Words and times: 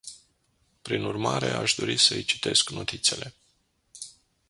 Prin 0.81 1.03
urmare, 1.03 1.49
aș 1.51 1.73
dori 1.73 1.97
să 1.97 2.13
îi 2.13 2.23
citesc 2.23 2.69
notițele. 2.69 3.33